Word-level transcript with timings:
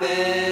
This 0.00 0.47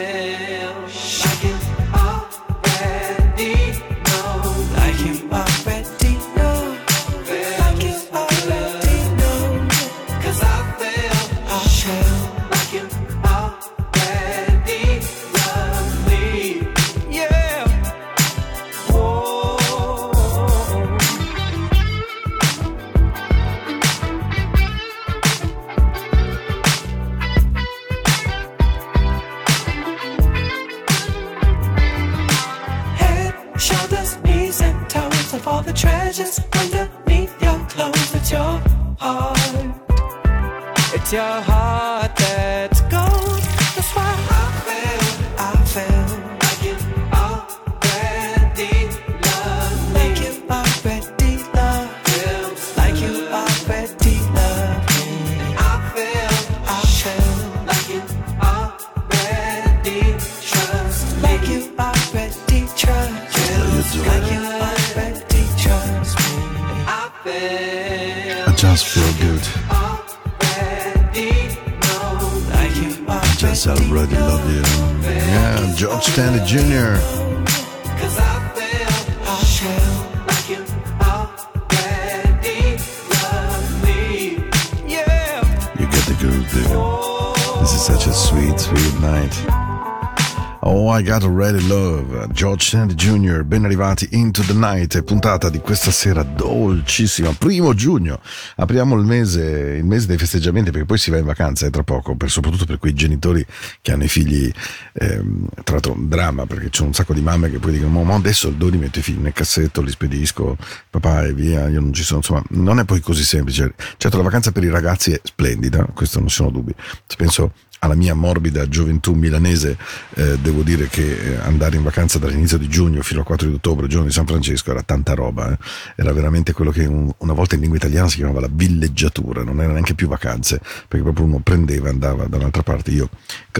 Sandy 92.68 92.94
Jr., 92.94 93.44
ben 93.44 93.64
arrivati 93.64 94.08
Into 94.10 94.42
the 94.42 94.52
Night, 94.52 95.00
puntata 95.02 95.48
di 95.48 95.60
questa 95.60 95.92
sera 95.92 96.24
dolcissima, 96.24 97.32
primo 97.32 97.74
giugno. 97.74 98.20
Apriamo 98.56 98.96
il 98.96 99.04
mese, 99.04 99.76
il 99.78 99.84
mese 99.84 100.08
dei 100.08 100.18
festeggiamenti 100.18 100.72
perché 100.72 100.84
poi 100.84 100.98
si 100.98 101.12
va 101.12 101.18
in 101.18 101.26
vacanza 101.26 101.66
eh, 101.66 101.70
tra 101.70 101.84
poco, 101.84 102.16
per, 102.16 102.28
soprattutto 102.28 102.64
per 102.64 102.78
quei 102.78 102.92
genitori 102.92 103.46
che 103.80 103.92
hanno 103.92 104.02
i 104.02 104.08
figli, 104.08 104.52
ehm, 104.94 105.46
tra 105.62 105.74
l'altro 105.74 105.92
un 105.92 106.08
dramma 106.08 106.46
perché 106.46 106.68
c'è 106.70 106.82
un 106.82 106.92
sacco 106.92 107.14
di 107.14 107.20
mamme 107.20 107.52
che 107.52 107.60
poi 107.60 107.70
dicono 107.70 108.02
ma 108.02 108.14
adesso 108.16 108.50
dove 108.50 108.76
metto 108.76 108.98
i 108.98 109.02
figli 109.02 109.20
nel 109.20 109.32
cassetto, 109.32 109.80
li 109.80 109.92
spedisco, 109.92 110.56
papà 110.90 111.22
e 111.24 111.34
via, 111.34 111.68
io 111.68 111.78
non 111.78 111.92
ci 111.92 112.02
sono, 112.02 112.18
insomma 112.18 112.42
non 112.48 112.80
è 112.80 112.84
poi 112.84 112.98
così 112.98 113.22
semplice. 113.22 113.74
Certo 113.96 114.16
la 114.16 114.24
vacanza 114.24 114.50
per 114.50 114.64
i 114.64 114.70
ragazzi 114.70 115.12
è 115.12 115.20
splendida, 115.22 115.86
questo 115.94 116.18
non 116.18 116.30
sono 116.30 116.50
dubbi. 116.50 116.74
Penso 117.16 117.52
alla 117.80 117.94
mia 117.94 118.14
morbida 118.14 118.68
gioventù 118.68 119.14
milanese, 119.14 119.76
eh, 120.14 120.38
devo 120.38 120.62
dire 120.62 120.88
che 120.88 121.34
eh, 121.34 121.36
andare 121.36 121.76
in 121.76 121.82
vacanza 121.82 122.18
dall'inizio 122.18 122.58
di 122.58 122.68
giugno 122.68 123.02
fino 123.02 123.20
al 123.20 123.26
4 123.26 123.48
di 123.48 123.54
ottobre, 123.54 123.86
giorno 123.86 124.06
di 124.06 124.12
San 124.12 124.26
Francesco, 124.26 124.70
era 124.70 124.82
tanta 124.82 125.14
roba. 125.14 125.52
Eh. 125.52 125.58
Era 125.96 126.12
veramente 126.12 126.52
quello 126.52 126.70
che 126.70 126.84
un, 126.86 127.12
una 127.18 127.32
volta 127.32 127.54
in 127.54 127.60
lingua 127.60 127.78
italiana 127.78 128.08
si 128.08 128.16
chiamava 128.16 128.40
la 128.40 128.48
villeggiatura, 128.50 129.42
non 129.42 129.60
era 129.60 129.72
neanche 129.72 129.94
più 129.94 130.08
vacanze, 130.08 130.60
perché 130.88 131.02
proprio 131.02 131.26
uno 131.26 131.40
prendeva 131.40 131.88
e 131.88 131.90
andava 131.90 132.26
da 132.26 132.36
un'altra 132.36 132.62
parte. 132.62 132.90
Io 132.90 133.08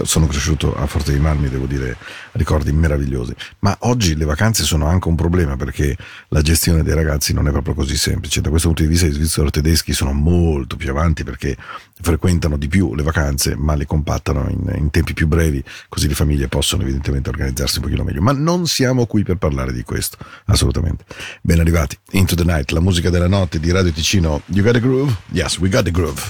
sono 0.03 0.27
cresciuto 0.27 0.75
a 0.75 0.85
Forte 0.87 1.11
dei 1.11 1.19
Marmi, 1.19 1.49
devo 1.49 1.65
dire, 1.65 1.97
ricordi 2.33 2.71
meravigliosi. 2.71 3.33
Ma 3.59 3.75
oggi 3.81 4.15
le 4.15 4.25
vacanze 4.25 4.63
sono 4.63 4.87
anche 4.87 5.07
un 5.07 5.15
problema 5.15 5.55
perché 5.55 5.95
la 6.29 6.41
gestione 6.41 6.83
dei 6.83 6.93
ragazzi 6.93 7.33
non 7.33 7.47
è 7.47 7.51
proprio 7.51 7.73
così 7.73 7.95
semplice. 7.95 8.41
Da 8.41 8.49
questo 8.49 8.67
punto 8.67 8.83
di 8.83 8.89
vista 8.89 9.05
i 9.05 9.11
svizzeri 9.11 9.51
tedeschi 9.51 9.93
sono 9.93 10.11
molto 10.11 10.75
più 10.75 10.89
avanti 10.89 11.23
perché 11.23 11.55
frequentano 11.99 12.57
di 12.57 12.67
più 12.67 12.93
le 12.95 13.03
vacanze, 13.03 13.55
ma 13.55 13.75
le 13.75 13.85
compattano 13.85 14.16
compattano 14.17 14.49
in, 14.49 14.73
in, 14.77 14.89
tempi 14.89 15.13
più 15.13 15.27
brevi, 15.27 15.63
così 15.89 16.07
le 16.07 16.13
famiglie 16.13 16.47
possono 16.47 16.81
evidentemente 16.81 17.29
organizzarsi 17.29 17.77
un 17.77 17.83
pochino 17.83 18.03
meglio. 18.03 18.21
Ma 18.21 18.31
non 18.31 18.67
siamo 18.67 19.05
qui 19.05 19.23
per 19.23 19.37
parlare 19.37 19.71
di 19.71 19.83
questo, 19.83 20.17
assolutamente. 20.45 21.05
Ben 21.41 21.59
arrivati. 21.59 21.97
Into 22.11 22.35
the 22.35 22.43
Night, 22.43 22.71
la 22.71 22.79
musica 22.79 23.09
della 23.09 23.27
notte 23.27 23.59
di 23.59 23.71
Radio 23.71 23.91
Ticino. 23.91 24.41
You 24.47 24.63
got 24.63 24.73
the 24.73 24.79
groove? 24.79 25.15
Yes, 25.31 25.57
we 25.59 25.69
got 25.69 25.83
the 25.83 25.91
groove. 25.91 26.21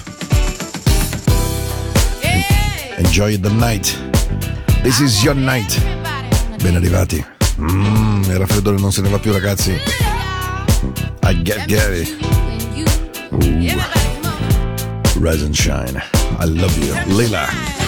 Enjoy 2.96 3.38
the 3.38 3.50
night. 3.50 3.96
This 4.82 5.00
is 5.00 5.22
your 5.22 5.36
night. 5.36 5.80
Ben 6.60 6.76
arrivati. 6.76 7.24
Mmm, 7.58 8.22
il 8.24 8.36
raffreddore 8.36 8.78
non 8.78 8.92
se 8.92 9.00
ne 9.00 9.08
va 9.08 9.18
più, 9.18 9.32
ragazzi. 9.32 9.72
I 11.22 11.42
get 11.42 11.66
Gary. 11.66 12.16
Ooh. 13.32 14.07
Rise 15.20 15.42
and 15.42 15.56
shine. 15.56 16.00
I 16.38 16.44
love 16.44 16.78
you. 16.78 17.87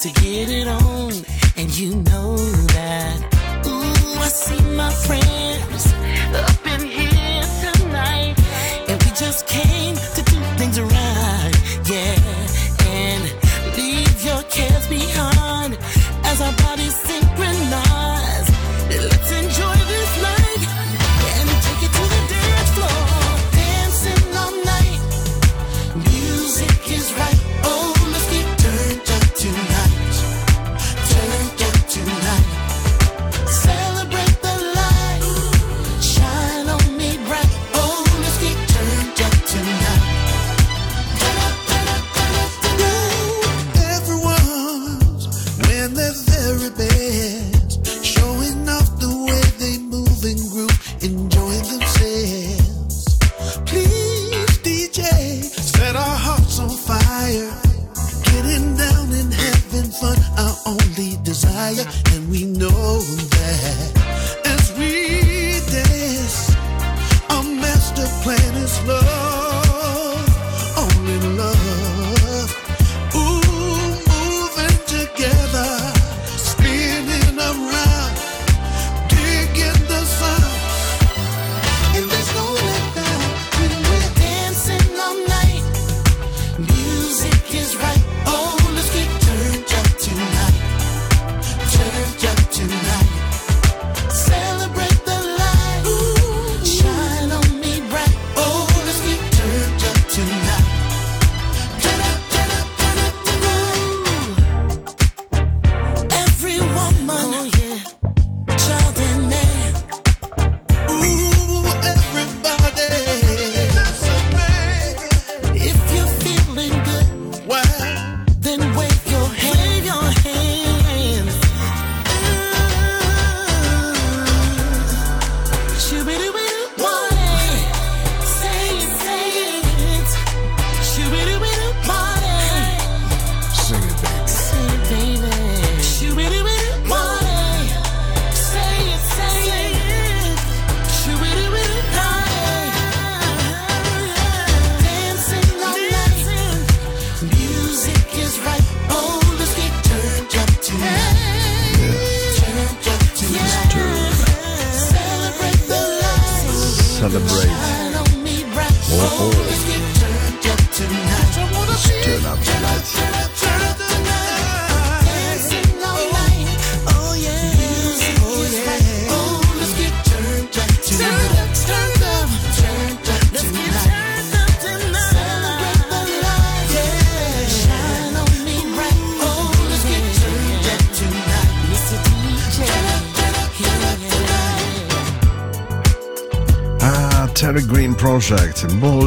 To 0.00 0.08
get 0.20 0.50
it 0.50 0.68
on. 0.68 1.12
And 1.56 1.76
you 1.76 1.96
know 1.96 2.55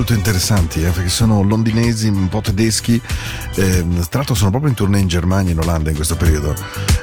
molto 0.10 0.14
interessanti 0.14 0.84
eh, 0.84 0.90
perché 0.90 1.10
sono 1.10 1.44
londinesi, 1.44 2.08
un 2.08 2.30
po' 2.30 2.42
tedeschi, 2.42 3.00
eh, 3.56 3.86
tra 4.10 4.20
l'altro 4.20 4.34
sono 4.34 4.50
proprio 4.50 4.72
in 4.72 4.76
tournée 4.76 5.02
in 5.02 5.08
Germania, 5.08 5.52
in 5.52 5.60
Olanda 5.60 5.90
in 5.90 5.96
questo 5.96 6.16
periodo 6.16 6.56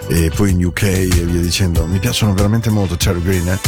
e 0.08 0.30
poi 0.34 0.50
in 0.50 0.64
UK 0.64 0.82
e 0.82 1.06
via 1.06 1.40
dicendo, 1.40 1.86
mi 1.86 1.98
piacciono 1.98 2.34
veramente 2.34 2.70
molto 2.70 2.96
Terry 2.96 3.22
Green. 3.22 3.48
Eh? 3.48 3.58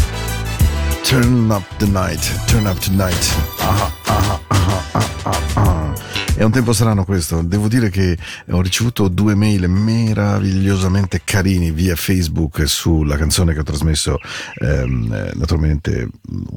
Turn 1.03 1.51
up 1.51 1.63
the 1.77 1.87
night, 1.87 2.45
turn 2.47 2.67
up 2.67 2.79
tonight. 2.79 3.35
Ah, 3.61 3.93
ah, 4.07 4.41
ah, 4.47 4.59
ah, 4.93 5.11
ah, 5.23 5.41
ah. 5.55 5.93
È 6.39 6.45
un 6.45 6.53
tempo 6.53 6.73
strano 6.73 7.05
questo, 7.05 7.43
devo 7.43 7.67
dire 7.67 7.91
che 7.91 8.17
ho 8.51 8.61
ricevuto 8.61 9.09
due 9.09 9.35
mail 9.35 9.69
meravigliosamente 9.69 11.23
carini 11.25 11.73
via 11.73 11.97
Facebook 11.97 12.69
sulla 12.69 13.17
canzone 13.17 13.53
che 13.55 13.59
ho 13.59 13.65
trasmesso, 13.65 14.19
ehm, 14.61 15.13
eh, 15.13 15.33
naturalmente 15.35 16.09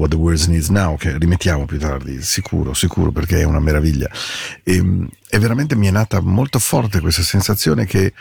What 0.01 0.09
the 0.09 0.17
World 0.17 0.43
Needs 0.47 0.69
Now, 0.69 0.97
che 0.97 1.15
rimettiamo 1.15 1.65
più 1.65 1.77
tardi, 1.77 2.23
sicuro, 2.23 2.73
sicuro, 2.73 3.11
perché 3.11 3.41
è 3.41 3.43
una 3.43 3.59
meraviglia. 3.59 4.09
E, 4.63 4.83
e 5.29 5.39
veramente 5.39 5.75
mi 5.75 5.85
è 5.85 5.91
nata 5.91 6.19
molto 6.21 6.57
forte 6.57 6.99
questa 7.01 7.21
sensazione 7.21 7.85
che 7.85 8.11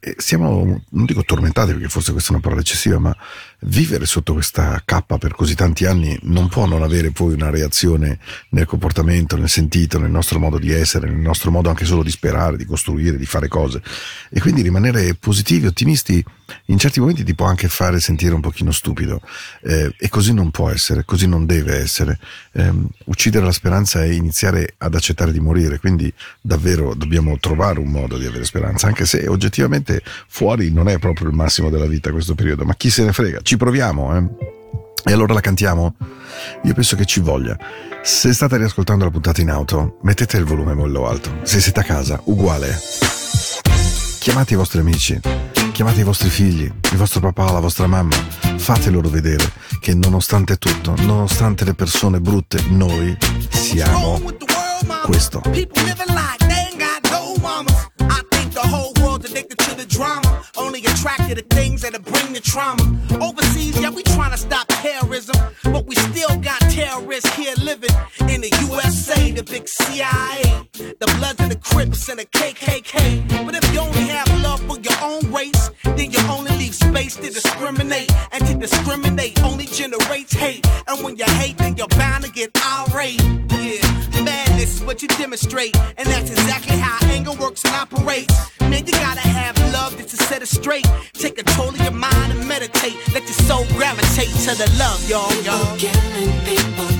eh, 0.00 0.14
siamo, 0.16 0.82
non 0.88 1.04
dico 1.04 1.22
tormentati 1.24 1.72
perché 1.72 1.90
forse 1.90 2.12
questa 2.12 2.30
è 2.30 2.32
una 2.32 2.40
parola 2.40 2.62
eccessiva, 2.62 2.98
ma 2.98 3.14
vivere 3.60 4.06
sotto 4.06 4.32
questa 4.32 4.80
cappa 4.86 5.18
per 5.18 5.34
così 5.34 5.54
tanti 5.54 5.84
anni 5.84 6.18
non 6.22 6.48
può 6.48 6.64
non 6.64 6.82
avere 6.82 7.10
poi 7.10 7.34
una 7.34 7.50
reazione 7.50 8.18
nel 8.50 8.64
comportamento, 8.64 9.36
nel 9.36 9.50
sentito, 9.50 9.98
nel 9.98 10.10
nostro 10.10 10.38
modo 10.38 10.58
di 10.58 10.72
essere, 10.72 11.10
nel 11.10 11.18
nostro 11.18 11.50
modo 11.50 11.68
anche 11.68 11.84
solo 11.84 12.02
di 12.02 12.10
sperare, 12.10 12.56
di 12.56 12.64
costruire, 12.64 13.18
di 13.18 13.26
fare 13.26 13.48
cose. 13.48 13.82
E 14.30 14.40
quindi 14.40 14.62
rimanere 14.62 15.12
positivi, 15.14 15.66
ottimisti, 15.66 16.24
in 16.66 16.78
certi 16.78 17.00
momenti 17.00 17.24
ti 17.24 17.34
può 17.34 17.46
anche 17.46 17.68
fare 17.68 18.00
sentire 18.00 18.34
un 18.34 18.40
pochino 18.40 18.70
stupido. 18.70 19.20
Eh, 19.62 19.94
e 19.98 20.08
così 20.08 20.32
non 20.32 20.50
può 20.50 20.70
essere, 20.70 21.04
così 21.04 21.26
non 21.26 21.46
deve 21.46 21.76
essere. 21.76 22.18
Eh, 22.52 22.72
uccidere 23.04 23.44
la 23.44 23.52
speranza 23.52 24.02
è 24.02 24.08
iniziare 24.08 24.74
ad 24.78 24.94
accettare 24.94 25.32
di 25.32 25.40
morire, 25.40 25.78
quindi 25.78 26.12
davvero 26.40 26.94
dobbiamo 26.94 27.38
trovare 27.38 27.80
un 27.80 27.90
modo 27.90 28.18
di 28.18 28.26
avere 28.26 28.44
speranza, 28.44 28.86
anche 28.86 29.06
se 29.06 29.26
oggettivamente 29.26 30.02
fuori 30.28 30.70
non 30.72 30.88
è 30.88 30.98
proprio 30.98 31.28
il 31.28 31.34
massimo 31.34 31.70
della 31.70 31.86
vita 31.86 32.10
questo 32.10 32.34
periodo, 32.34 32.64
ma 32.64 32.74
chi 32.74 32.90
se 32.90 33.04
ne 33.04 33.12
frega, 33.12 33.40
ci 33.42 33.56
proviamo, 33.56 34.16
eh. 34.16 34.56
E 35.04 35.12
allora 35.12 35.32
la 35.32 35.40
cantiamo? 35.40 35.94
Io 36.64 36.74
penso 36.74 36.96
che 36.96 37.04
ci 37.04 37.20
voglia. 37.20 37.56
Se 38.02 38.32
state 38.32 38.56
riascoltando 38.56 39.04
la 39.04 39.10
puntata 39.10 39.40
in 39.40 39.50
auto, 39.50 39.98
mettete 40.02 40.36
il 40.36 40.44
volume 40.44 40.74
molto 40.74 41.06
alto. 41.06 41.30
Se 41.42 41.60
siete 41.60 41.80
a 41.80 41.84
casa, 41.84 42.20
uguale. 42.24 42.78
chiamate 44.18 44.54
i 44.54 44.56
vostri 44.56 44.80
amici, 44.80 45.18
chiamate 45.78 46.00
i 46.00 46.02
vostri 46.02 46.28
figli, 46.28 46.64
il 46.64 46.96
vostro 46.96 47.20
papà, 47.20 47.52
la 47.52 47.60
vostra 47.60 47.86
mamma, 47.86 48.16
fate 48.56 48.90
loro 48.90 49.08
vedere 49.08 49.48
che 49.78 49.94
nonostante 49.94 50.56
tutto, 50.56 50.96
nonostante 51.02 51.64
le 51.64 51.74
persone 51.74 52.20
brutte, 52.20 52.60
noi 52.70 53.16
siamo 53.48 54.20
questo. 55.04 55.40
Drama. 59.88 60.44
Only 60.56 60.84
attracted 60.84 61.38
to 61.38 61.56
things 61.56 61.82
that'll 61.82 62.00
bring 62.00 62.32
the 62.32 62.40
trauma. 62.40 62.84
Overseas, 63.20 63.80
yeah, 63.80 63.90
we 63.90 64.02
trying 64.02 64.30
to 64.30 64.36
stop 64.36 64.68
terrorism. 64.68 65.34
But 65.64 65.86
we 65.86 65.96
still 65.96 66.36
got 66.36 66.60
terrorists 66.70 67.34
here 67.34 67.54
living 67.56 67.90
in 68.28 68.42
the 68.42 68.50
USA, 68.68 69.32
the 69.32 69.42
big 69.42 69.66
CIA. 69.66 70.68
The 71.00 71.06
Bloods 71.18 71.40
and 71.40 71.50
the 71.50 71.56
Crips 71.56 72.08
and 72.08 72.20
the 72.20 72.26
KKK. 72.26 73.44
But 73.44 73.56
if 73.56 73.74
you 73.74 73.80
only 73.80 74.06
have 74.08 74.28
love 74.42 74.60
for 74.68 74.78
your 74.78 74.98
own 75.02 75.32
race, 75.32 75.67
then 75.98 76.10
you 76.10 76.20
only 76.30 76.52
leave 76.52 76.74
space 76.74 77.16
to 77.16 77.30
discriminate. 77.30 78.10
And 78.32 78.46
to 78.46 78.54
discriminate 78.54 79.42
only 79.42 79.66
generates 79.66 80.32
hate. 80.32 80.66
And 80.86 81.04
when 81.04 81.16
you 81.16 81.24
hate, 81.24 81.58
then 81.58 81.76
you're 81.76 81.88
bound 81.88 82.24
to 82.24 82.30
get 82.30 82.50
irate. 82.64 83.20
Yeah, 83.50 84.22
madness 84.22 84.76
is 84.76 84.84
what 84.84 85.02
you 85.02 85.08
demonstrate. 85.08 85.76
And 85.96 86.06
that's 86.06 86.30
exactly 86.30 86.76
how 86.76 86.98
anger 87.08 87.32
works 87.32 87.64
and 87.64 87.74
operates. 87.74 88.34
Man, 88.60 88.86
you 88.86 88.92
gotta 88.92 89.20
have 89.20 89.56
love 89.72 89.96
just 89.96 90.10
to 90.10 90.16
set 90.16 90.42
it 90.42 90.48
straight. 90.48 90.86
Take 91.14 91.36
control 91.36 91.70
of 91.70 91.80
your 91.80 91.92
mind 91.92 92.32
and 92.32 92.46
meditate. 92.46 92.96
Let 93.12 93.24
your 93.24 93.38
soul 93.48 93.64
gravitate 93.76 94.32
to 94.46 94.54
the 94.54 94.68
love, 94.78 95.00
y'all, 95.08 95.34
y'all. 95.42 95.76
Killing, 95.76 96.32
people 96.44 96.97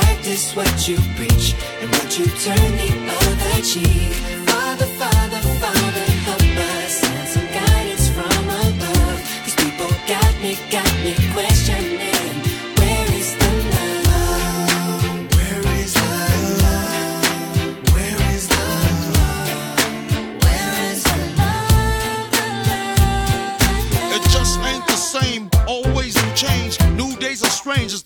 practice 0.00 0.54
what 0.54 0.88
you 0.88 0.96
preach 1.16 1.54
and 1.80 1.90
what 1.90 2.18
you 2.18 2.26
turn 2.44 2.72
the 2.80 2.90
other 3.24 3.62
cheek. 3.62 4.12
Father, 4.48 4.88
Father, 5.00 5.40
Father, 5.62 6.04
help 6.26 6.42
us 6.42 6.92
send 7.00 7.28
some 7.28 7.46
guidance 7.46 8.08
from 8.16 8.44
above. 8.64 9.20
These 9.44 9.56
people 9.56 9.90
got 10.06 10.32
me, 10.42 10.52
got 10.70 10.92
me 11.04 11.12
questioning. 11.32 12.34
Where 12.78 13.06
is 13.20 13.30
the 13.40 13.50
love? 13.72 14.70
Where 15.36 15.64
is 15.80 15.92
the 15.94 16.10
love? 16.64 17.24
Where 17.94 18.20
is 18.34 18.44
the 18.54 18.66
love? 19.16 19.48
Where 20.44 20.74
is 20.92 21.02
the 21.10 21.18
love? 21.40 22.34
It 24.16 24.22
just 24.36 24.54
ain't 24.60 24.86
the 24.86 25.00
same. 25.14 25.42
Always 25.66 26.14
new 26.22 26.32
change. 26.34 26.72
New 27.00 27.16
days 27.16 27.42
are 27.42 27.54
strange. 27.62 27.92
Insane? 27.92 28.05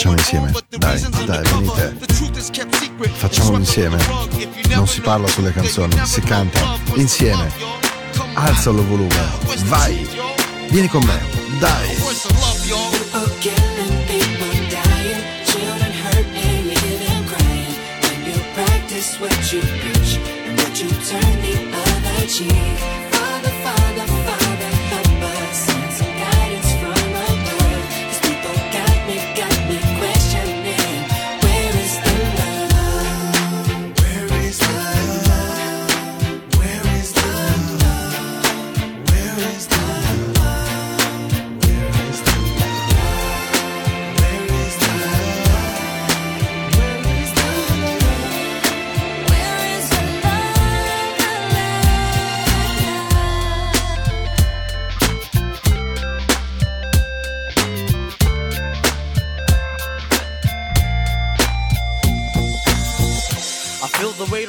facciamo 0.00 0.16
insieme. 0.16 0.52
Dai, 0.78 1.00
dai, 1.26 1.42
venite. 1.42 1.96
Facciamolo 3.12 3.58
insieme. 3.58 3.98
Non 4.74 4.86
si 4.88 5.00
parla 5.00 5.28
sulle 5.28 5.52
canzoni, 5.52 5.94
si 6.04 6.20
canta 6.22 6.78
insieme. 6.94 7.52
Alza 8.34 8.70
il 8.70 8.76
volume. 8.76 9.28
Vai. 9.64 10.08
Vieni 10.70 10.88
con 10.88 11.02
me. 11.02 11.20
Dai. 11.58 12.99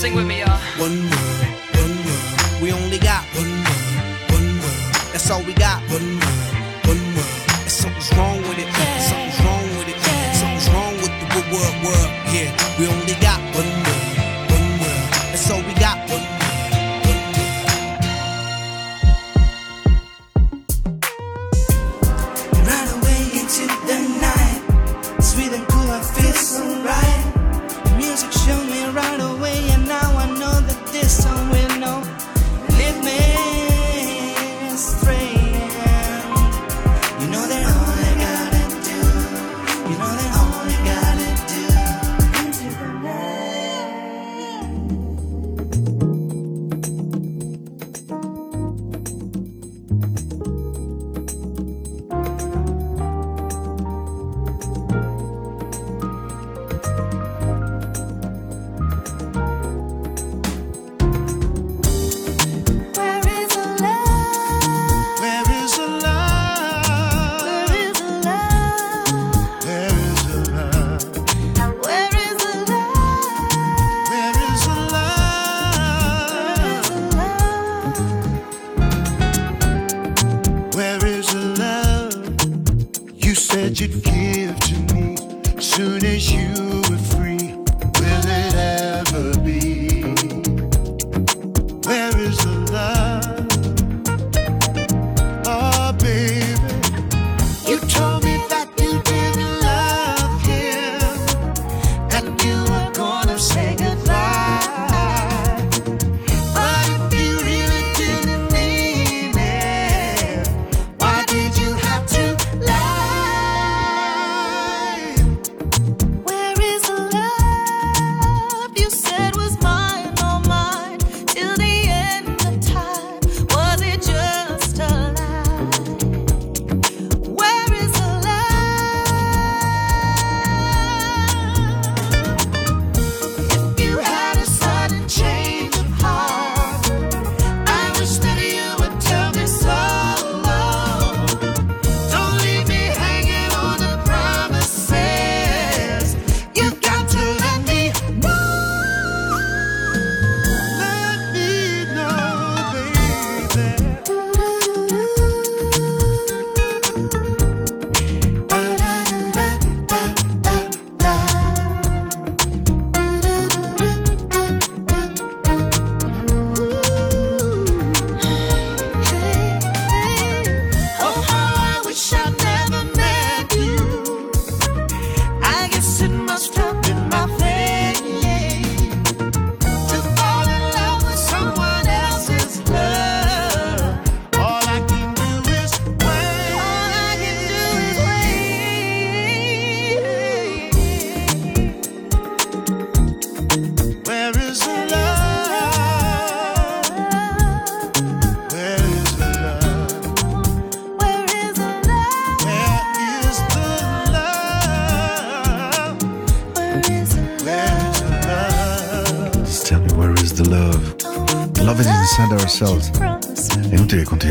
Sing 0.00 0.14
with 0.14 0.26
me, 0.26 0.40
y'all. 0.40 0.56
One 0.78 0.96
world, 1.12 1.44
one 1.76 1.96
world. 2.08 2.62
We 2.62 2.72
only 2.72 2.96
got 2.96 3.22
one 3.36 3.52
world, 3.52 4.32
one 4.32 4.48
world. 4.56 5.12
That's 5.12 5.30
all 5.30 5.42
we 5.42 5.52
got. 5.52 5.82
One 5.92 6.16
world, 6.16 6.88
one 6.88 7.04
world. 7.12 7.36
And 7.60 7.70
something's 7.70 8.10
wrong 8.16 8.40
with 8.48 8.58
it. 8.64 8.68
Something's 9.04 9.40
wrong 9.44 9.68
with 9.76 9.88
it. 9.92 10.00
Something's 10.40 10.68
wrong 10.72 10.96
with 11.04 11.12
the 11.20 11.42
world, 11.52 11.76
world. 11.84 12.12
Yeah, 12.32 12.48
we 12.80 12.88
only 12.88 13.12
got 13.20 13.44
one 13.52 13.68
world, 13.68 13.79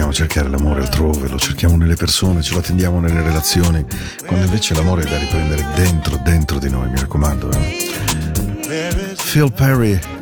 a 0.10 0.13
cercare 0.13 0.50
l'amore 0.50 0.82
altrove, 0.82 1.28
lo 1.28 1.38
cerchiamo 1.38 1.76
nelle 1.76 1.95
persone, 1.95 2.41
ce 2.41 2.54
lo 2.54 2.60
attendiamo 2.60 3.00
nelle 3.00 3.22
relazioni, 3.22 3.86
quando 4.26 4.45
invece 4.45 4.74
l'amore 4.74 5.04
è 5.04 5.10
da 5.10 5.17
riprendere 5.17 5.65
dentro, 5.76 6.19
dentro 6.24 6.60
di 6.60 6.69
noi, 6.69 6.89
mi 6.89 6.98
raccomando. 7.00 7.50
eh. 7.52 9.15
Phil 9.32 9.52
Perry 9.52 10.18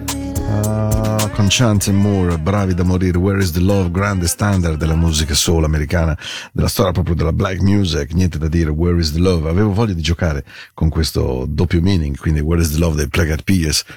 ah, 0.50 1.30
con 1.34 1.48
Chance 1.50 1.90
and 1.92 2.00
Moore, 2.00 2.38
bravi 2.38 2.74
da 2.74 2.84
morire, 2.84 3.18
Where 3.18 3.40
is 3.42 3.52
the 3.52 3.60
Love, 3.60 3.92
grande 3.92 4.28
standard 4.28 4.78
della 4.78 4.96
musica 4.96 5.34
soul 5.34 5.64
americana, 5.64 6.18
della 6.52 6.68
storia 6.68 6.92
proprio 6.92 7.16
della 7.16 7.34
black 7.34 7.62
music, 7.62 8.14
niente 8.14 8.38
da 8.38 8.48
dire, 8.48 8.70
Where 8.70 9.00
is 9.00 9.14
the 9.14 9.20
Love. 9.20 9.50
Avevo 9.50 9.74
voglia 9.74 9.94
di 9.94 10.02
giocare 10.02 10.44
con 10.74 10.90
questo 10.90 11.46
doppio 11.48 11.82
meaning, 11.82 12.18
quindi 12.18 12.40
Where 12.40 12.62
is 12.62 12.72
the 12.72 12.80
Love 12.80 12.96
dei 12.96 13.08
Plague 13.08 13.38
Eyed 13.46 13.46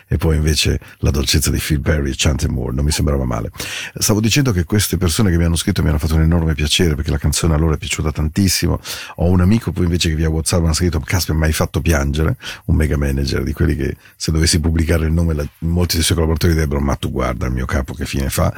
e 0.08 0.16
poi 0.16 0.36
invece 0.36 0.80
la 0.98 1.10
dolcezza 1.10 1.50
di 1.50 1.58
Phil 1.58 1.80
Perry 1.80 2.10
e 2.10 2.14
Chance 2.16 2.48
Moore, 2.48 2.74
non 2.74 2.84
mi 2.84 2.90
sembrava 2.90 3.24
male. 3.24 3.50
Stavo 3.94 4.20
dicendo 4.20 4.52
che 4.52 4.64
queste 4.64 4.96
persone 4.96 5.30
che 5.30 5.36
mi 5.36 5.44
hanno 5.44 5.56
scritto 5.56 5.82
mi 5.82 5.88
hanno 5.88 5.98
fatto 5.98 6.14
un 6.14 6.22
enorme 6.22 6.54
piacere 6.54 6.94
perché 6.94 7.10
la 7.10 7.18
canzone 7.18 7.54
a 7.54 7.56
loro 7.56 7.74
è 7.74 7.78
piaciuta 7.78 8.10
tantissimo. 8.10 8.80
Ho 9.16 9.28
un 9.28 9.40
amico 9.40 9.72
poi 9.72 9.84
invece 9.84 10.08
che 10.08 10.14
via 10.14 10.28
WhatsApp 10.28 10.62
mi 10.62 10.68
ha 10.68 10.72
scritto, 10.72 11.00
caspita, 11.00 11.36
mi 11.36 11.44
hai 11.44 11.52
fatto 11.52 11.80
piangere, 11.80 12.36
un 12.66 12.76
mega 12.76 12.96
manager 12.96 13.42
di 13.42 13.52
quelli 13.52 13.76
che 13.76 13.96
se 14.16 14.32
dovessi 14.32 14.60
pubblicare 14.60 15.06
il 15.06 15.12
nome, 15.12 15.34
la- 15.34 15.46
molti 15.58 15.96
dei 15.96 16.04
suoi 16.04 16.16
collaboratori 16.16 16.39
direbbero, 16.48 16.81
ma 16.81 16.96
tu 16.96 17.11
guarda 17.11 17.46
il 17.46 17.53
mio 17.53 17.66
capo 17.66 17.94
che 17.94 18.05
fine 18.07 18.31
fa. 18.31 18.53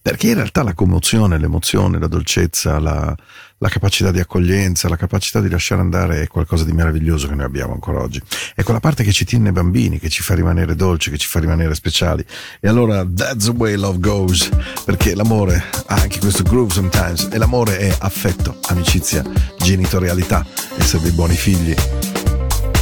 Perché 0.00 0.28
in 0.28 0.34
realtà 0.34 0.62
la 0.62 0.72
commozione, 0.72 1.36
l'emozione, 1.36 1.98
la 1.98 2.06
dolcezza, 2.06 2.78
la, 2.78 3.12
la 3.58 3.68
capacità 3.68 4.12
di 4.12 4.20
accoglienza, 4.20 4.88
la 4.88 4.94
capacità 4.94 5.40
di 5.40 5.48
lasciare 5.48 5.80
andare 5.80 6.22
è 6.22 6.26
qualcosa 6.28 6.64
di 6.64 6.72
meraviglioso 6.72 7.26
che 7.26 7.34
noi 7.34 7.44
abbiamo 7.44 7.72
ancora 7.72 8.00
oggi. 8.00 8.22
È 8.54 8.62
quella 8.62 8.78
parte 8.78 9.02
che 9.02 9.10
ci 9.10 9.24
tiene 9.24 9.50
bambini, 9.50 9.98
che 9.98 10.08
ci 10.08 10.22
fa 10.22 10.34
rimanere 10.34 10.76
dolci, 10.76 11.10
che 11.10 11.18
ci 11.18 11.26
fa 11.26 11.40
rimanere 11.40 11.74
speciali. 11.74 12.24
E 12.60 12.68
allora, 12.68 13.04
that's 13.04 13.46
the 13.46 13.50
way 13.56 13.74
love 13.74 13.98
goes. 13.98 14.48
Perché 14.84 15.16
l'amore 15.16 15.64
ha 15.86 15.94
anche 15.94 16.20
questo 16.20 16.44
groove 16.44 16.72
sometimes. 16.72 17.28
E 17.32 17.38
l'amore 17.38 17.78
è 17.78 17.96
affetto, 17.98 18.60
amicizia, 18.68 19.24
genitorialità, 19.58 20.46
essere 20.78 21.02
dei 21.02 21.12
buoni 21.12 21.34
figli. 21.34 21.74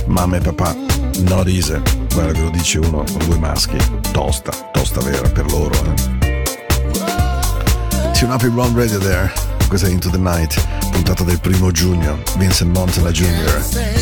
Mamma 0.08 0.36
e 0.36 0.40
papà, 0.40 0.76
not 1.20 1.46
easy. 1.46 2.03
Guarda 2.14 2.30
che 2.30 2.40
lo 2.42 2.50
dice 2.50 2.78
uno 2.78 3.02
con 3.02 3.26
due 3.26 3.38
maschi. 3.38 3.76
Tosta, 4.12 4.52
tosta 4.72 5.00
vera 5.00 5.28
per 5.28 5.50
loro. 5.50 5.74
Eh. 5.74 6.42
Tune 8.16 8.32
up 8.32 8.42
in 8.42 8.54
Round 8.54 8.76
Radio 8.76 8.98
there. 8.98 9.32
Questa 9.66 9.88
è 9.88 9.90
Into 9.90 10.10
the 10.10 10.18
Night, 10.18 10.54
puntata 10.92 11.24
del 11.24 11.40
primo 11.40 11.72
giugno. 11.72 12.22
Vincent 12.36 12.70
Montana 12.70 13.10
Jr. 13.10 13.93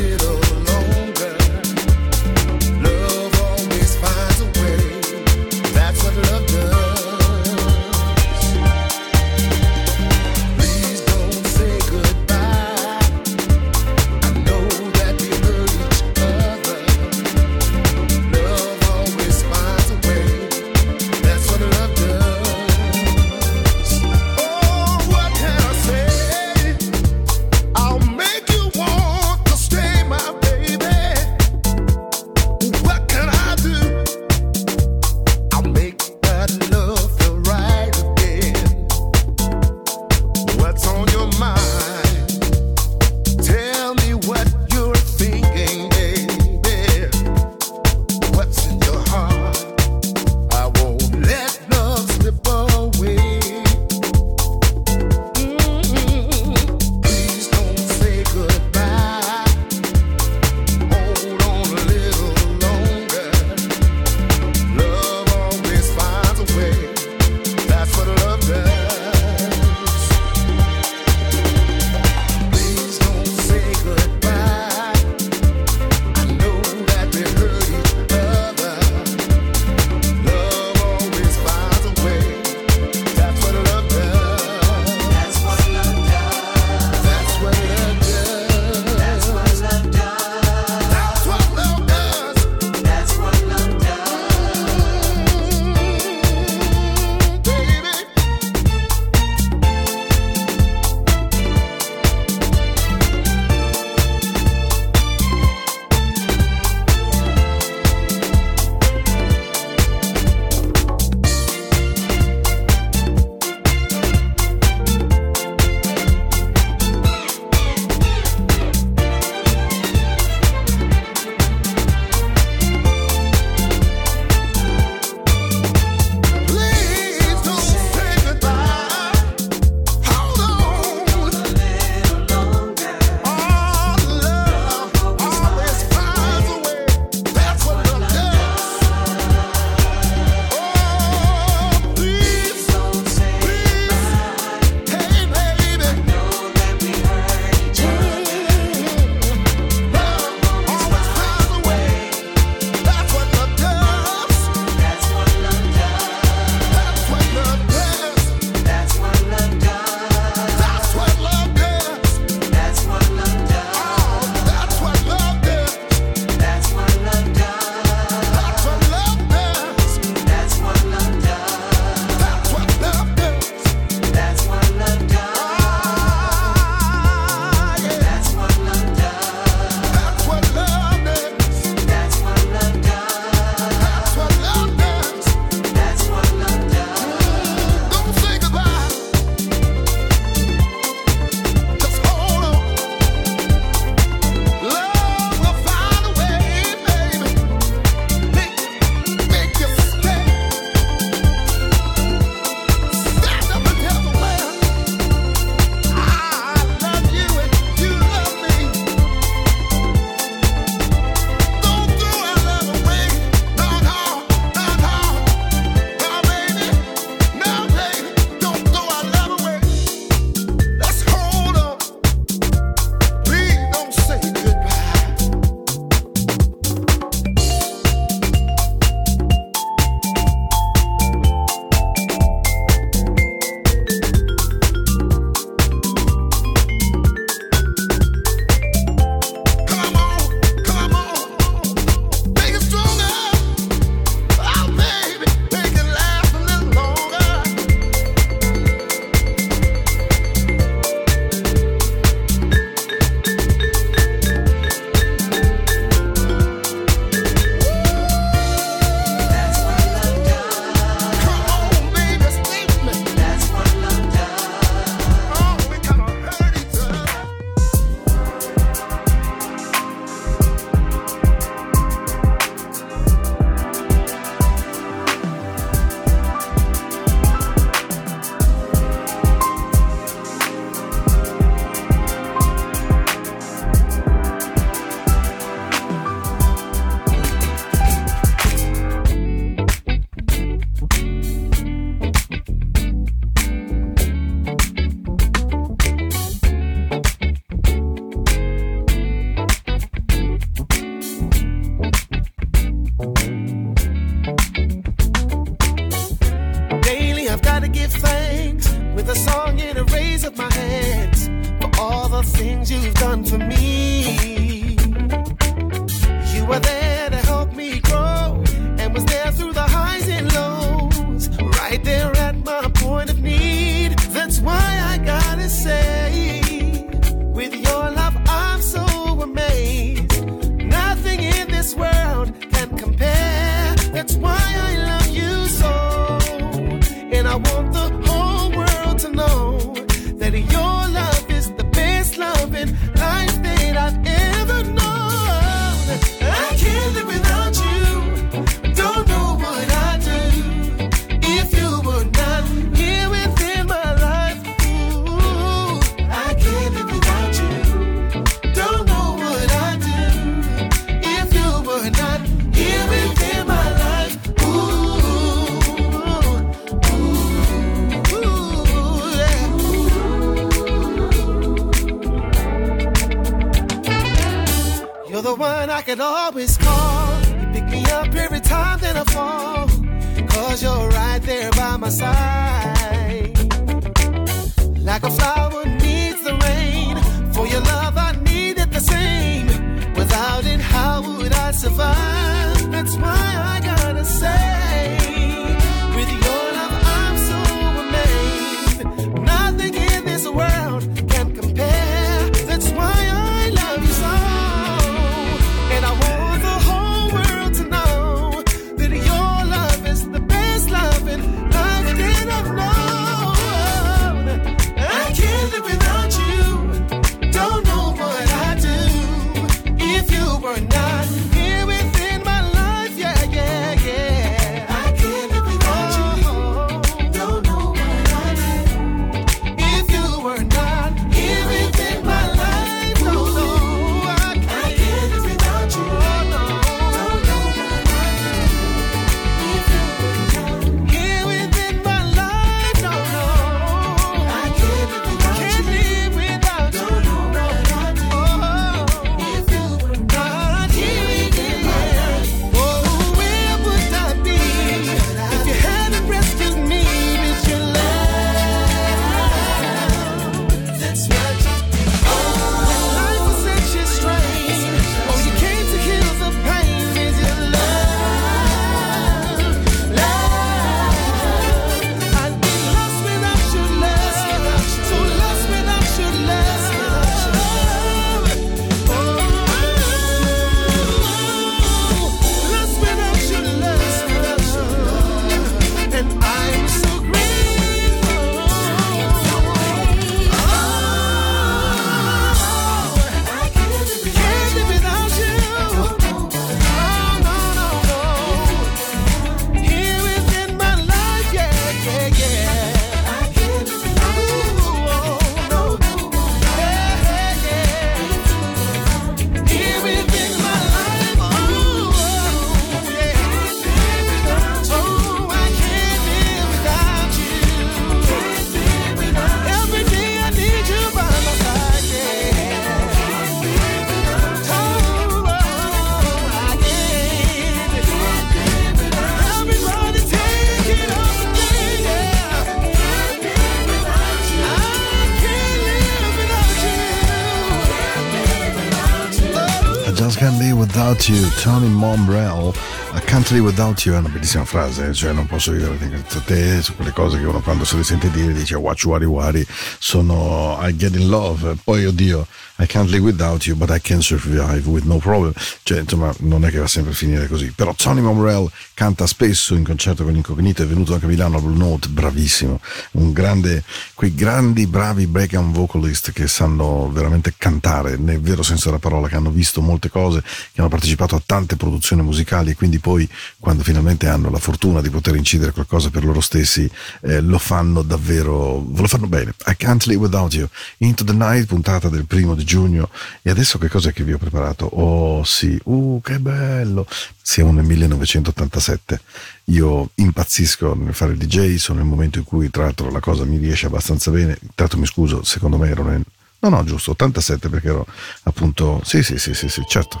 without 540.72 541.06
you, 541.06 541.28
Tony 541.32 541.68
Mombrell. 541.68 542.81
Can't 543.12 543.28
live 543.30 543.44
without 543.44 543.84
you 543.84 543.94
è 543.94 543.98
una 543.98 544.08
bellissima 544.08 544.46
frase, 544.46 544.94
cioè 544.94 545.12
non 545.12 545.26
posso 545.26 545.52
vivere 545.52 545.76
senza 545.78 546.20
te, 546.20 546.62
su 546.62 546.74
quelle 546.74 546.92
cose 546.92 547.18
che 547.18 547.26
uno 547.26 547.40
quando 547.42 547.64
se 547.64 547.76
le 547.76 547.84
sente 547.84 548.10
dire 548.10 548.32
dice 548.32 548.54
watch 548.54 548.84
wari 548.86 549.04
wari, 549.04 549.46
sono 549.78 550.58
I 550.62 550.74
get 550.74 550.94
in 550.96 551.08
love, 551.08 551.56
poi 551.62 551.84
oddio, 551.84 552.26
I 552.58 552.66
can't 552.66 552.88
live 552.90 553.02
without 553.02 553.44
you, 553.46 553.56
but 553.56 553.70
I 553.70 553.80
can 553.80 554.00
survive 554.00 554.68
with 554.68 554.84
no 554.84 554.98
problem. 554.98 555.32
Cioè, 555.62 555.80
insomma, 555.80 556.14
non 556.20 556.44
è 556.44 556.50
che 556.50 556.58
va 556.58 556.66
sempre 556.66 556.92
a 556.92 556.94
finire 556.94 557.26
così. 557.26 557.50
Però 557.50 557.74
Tony 557.74 558.00
Momrell 558.00 558.48
canta 558.74 559.06
spesso 559.06 559.54
in 559.54 559.64
concerto 559.64 560.04
con 560.04 560.12
l'Incognito, 560.12 560.62
è 560.62 560.66
venuto 560.66 560.92
anche 560.94 561.06
a 561.06 561.08
Milano 561.08 561.38
a 561.38 561.40
Blue 561.40 561.56
Note, 561.56 561.88
bravissimo. 561.88 562.60
Un 562.92 563.12
grande, 563.12 563.64
quei 563.94 564.14
grandi, 564.14 564.66
bravi 564.66 565.06
break 565.06 565.34
and 565.34 565.52
vocalist 565.52 566.12
che 566.12 566.28
sanno 566.28 566.88
veramente 566.92 567.34
cantare, 567.36 567.96
nel 567.96 568.20
vero 568.20 568.42
senso 568.42 568.66
della 568.66 568.78
parola, 568.78 569.08
che 569.08 569.16
hanno 569.16 569.30
visto 569.30 569.60
molte 569.60 569.90
cose, 569.90 570.22
che 570.22 570.60
hanno 570.60 570.68
partecipato 570.68 571.16
a 571.16 571.22
tante 571.24 571.56
produzioni 571.56 572.02
musicali 572.02 572.50
e 572.50 572.54
quindi 572.54 572.78
poi, 572.82 573.08
quando 573.38 573.62
finalmente 573.62 574.08
hanno 574.08 574.28
la 574.28 574.38
fortuna 574.38 574.82
di 574.82 574.90
poter 574.90 575.16
incidere 575.16 575.52
qualcosa 575.52 575.88
per 575.88 576.04
loro 576.04 576.20
stessi, 576.20 576.70
eh, 577.00 577.20
lo 577.20 577.38
fanno 577.38 577.80
davvero, 577.80 578.62
lo 578.74 578.86
fanno 578.86 579.06
bene. 579.06 579.32
I 579.46 579.56
can't 579.56 579.86
live 579.86 580.00
without 580.00 580.34
you. 580.34 580.46
Into 580.78 581.04
the 581.04 581.14
Night, 581.14 581.46
puntata 581.46 581.88
del 581.88 582.04
primo 582.04 582.34
di 582.34 582.44
giugno. 582.44 582.90
E 583.22 583.30
adesso 583.30 583.56
che 583.56 583.68
cosa 583.68 583.92
che 583.92 584.04
vi 584.04 584.12
ho 584.12 584.18
preparato? 584.18 584.66
Oh 584.66 585.24
sì, 585.24 585.58
uh, 585.64 586.00
che 586.02 586.18
bello! 586.18 586.86
Siamo 587.22 587.52
nel 587.52 587.64
1987. 587.64 589.00
Io 589.44 589.90
impazzisco 589.94 590.74
nel 590.74 590.92
fare 590.92 591.12
il 591.12 591.18
DJ, 591.18 591.56
sono 591.56 591.78
nel 591.78 591.88
momento 591.88 592.18
in 592.18 592.24
cui, 592.24 592.50
tra 592.50 592.64
l'altro, 592.64 592.90
la 592.90 593.00
cosa 593.00 593.24
mi 593.24 593.38
riesce 593.38 593.66
abbastanza 593.66 594.10
bene. 594.10 594.34
Tra 594.34 594.50
l'altro, 594.56 594.78
mi 594.78 594.86
scuso, 594.86 595.22
secondo 595.22 595.56
me 595.56 595.68
ero 595.68 595.84
nel. 595.84 596.02
No, 596.40 596.48
no, 596.48 596.64
giusto, 596.64 596.90
87 596.90 597.48
perché 597.48 597.68
ero 597.68 597.86
appunto. 598.24 598.80
Sì, 598.84 599.04
sì, 599.04 599.16
sì, 599.18 599.32
sì, 599.32 599.48
sì, 599.48 599.62
certo. 599.68 600.00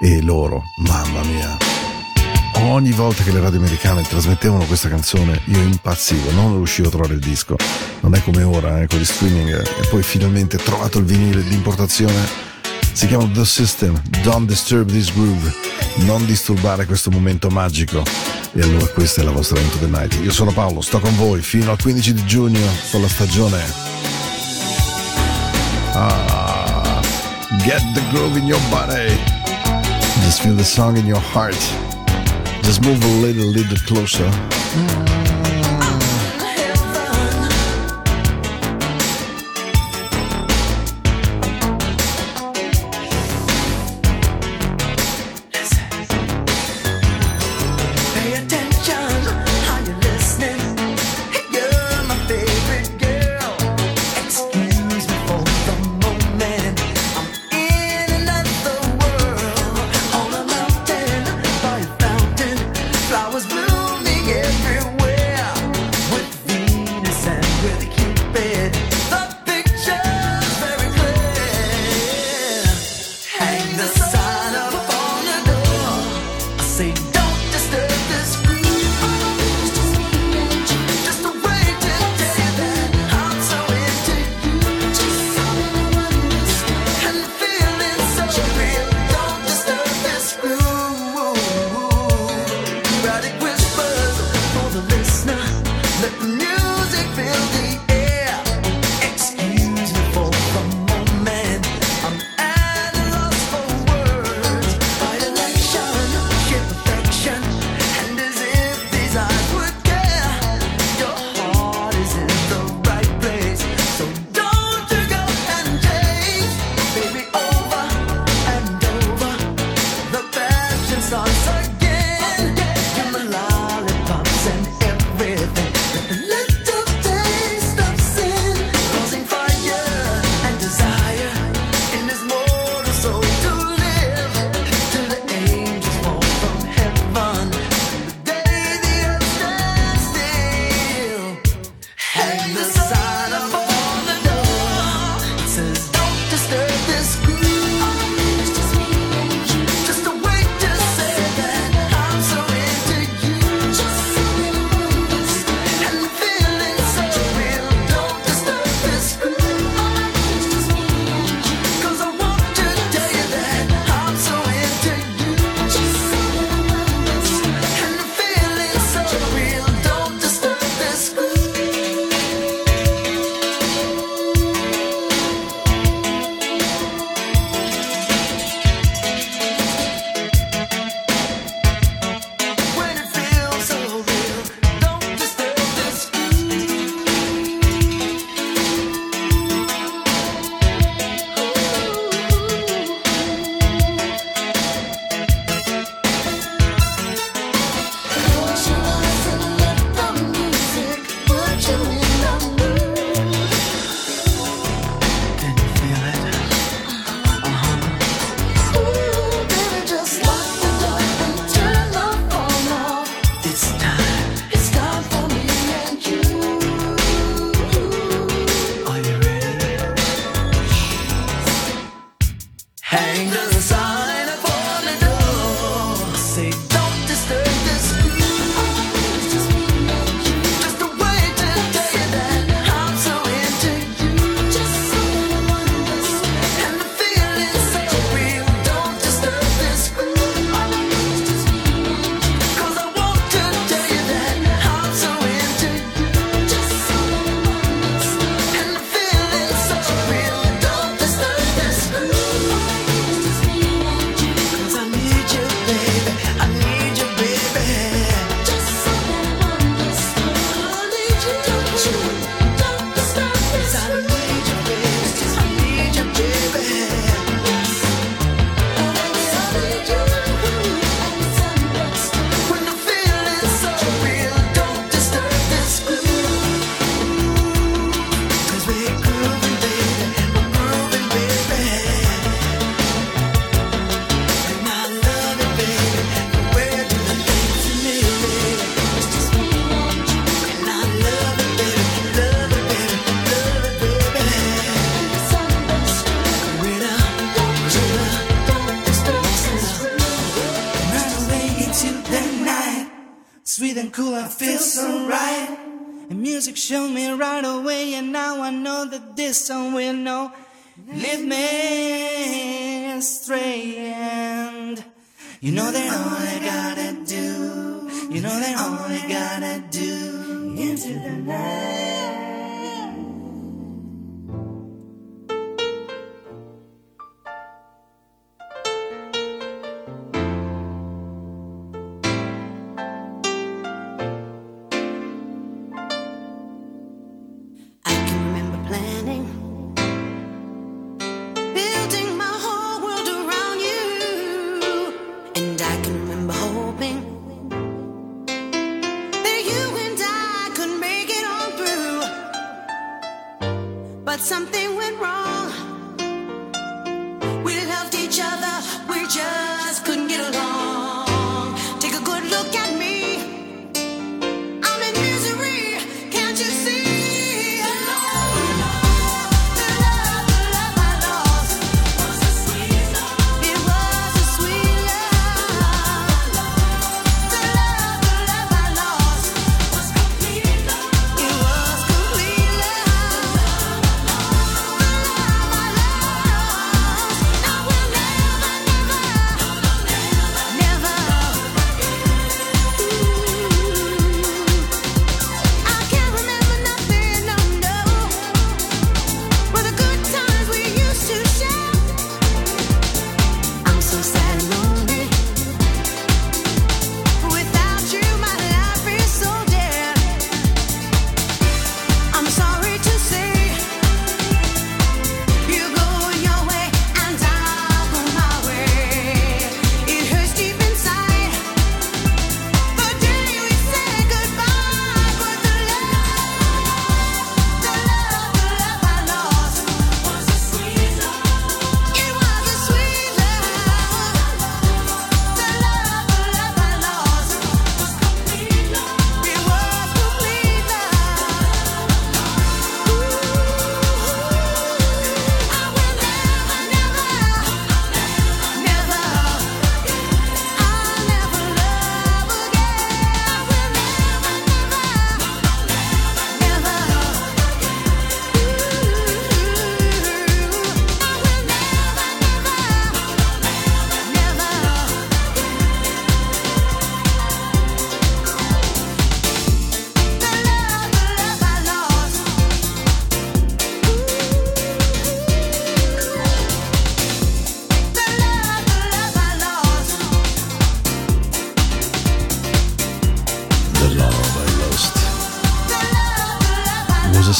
E 0.00 0.22
loro, 0.22 0.62
mamma 0.78 1.22
mia. 1.24 1.85
Ogni 2.64 2.92
volta 2.92 3.22
che 3.22 3.32
le 3.32 3.40
radio 3.40 3.58
americane 3.58 4.02
trasmettevano 4.02 4.64
questa 4.64 4.88
canzone 4.88 5.40
io 5.46 5.60
impazzivo, 5.60 6.30
non 6.32 6.54
riuscivo 6.56 6.88
a 6.88 6.90
trovare 6.90 7.14
il 7.14 7.20
disco. 7.20 7.56
Non 8.00 8.14
è 8.14 8.22
come 8.22 8.42
ora, 8.42 8.80
eh, 8.80 8.86
con 8.86 8.98
gli 8.98 9.04
streaming, 9.04 9.48
eh, 9.50 9.62
e 9.62 9.86
poi 9.88 10.02
finalmente 10.02 10.56
trovato 10.56 10.98
il 10.98 11.04
vinile 11.04 11.42
di 11.42 11.54
importazione. 11.54 12.14
Si 12.92 13.06
chiama 13.06 13.28
The 13.32 13.44
System, 13.44 14.00
Don't 14.22 14.46
Disturb 14.46 14.90
This 14.90 15.12
Groove, 15.12 15.52
non 16.04 16.24
disturbare 16.24 16.86
questo 16.86 17.10
momento 17.10 17.48
magico. 17.48 18.02
E 18.52 18.62
allora 18.62 18.86
questa 18.86 19.20
è 19.20 19.24
la 19.24 19.32
vostra 19.32 19.60
Into 19.60 19.76
the 19.78 19.86
Night. 19.86 20.18
Io 20.22 20.32
sono 20.32 20.50
Paolo, 20.50 20.80
sto 20.80 20.98
con 20.98 21.14
voi 21.16 21.42
fino 21.42 21.70
al 21.70 21.80
15 21.80 22.14
di 22.14 22.24
giugno 22.24 22.60
con 22.90 23.02
la 23.02 23.08
stagione. 23.08 23.62
Ah, 25.92 27.00
get 27.64 27.82
the 27.92 28.02
groove 28.10 28.38
in 28.38 28.46
your 28.46 28.60
body. 28.70 29.14
Just 30.22 30.40
feel 30.40 30.54
the 30.54 30.64
song 30.64 30.96
in 30.96 31.06
your 31.06 31.22
heart. 31.34 31.85
Just 32.66 32.82
move 32.82 33.00
a 33.00 33.08
little, 33.22 33.46
little 33.46 33.78
closer. 33.86 35.15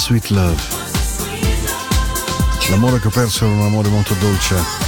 Sweet 0.07 0.28
love. 0.30 0.62
L'amore 2.70 3.00
che 3.00 3.09
ho 3.09 3.11
perso 3.11 3.44
era 3.44 3.54
un 3.54 3.62
amore 3.62 3.88
molto 3.88 4.14
dolce. 4.20 4.86